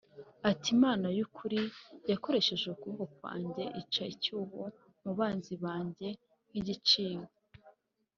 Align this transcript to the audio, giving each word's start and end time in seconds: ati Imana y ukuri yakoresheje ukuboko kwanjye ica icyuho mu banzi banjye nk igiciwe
ati 0.49 0.67
Imana 0.75 1.07
y 1.17 1.21
ukuri 1.25 1.59
yakoresheje 2.11 2.65
ukuboko 2.75 3.05
kwanjye 3.17 3.63
ica 3.81 4.03
icyuho 4.13 4.61
mu 5.03 5.11
banzi 5.19 5.53
banjye 5.63 6.09
nk 6.49 6.55
igiciwe 6.59 7.27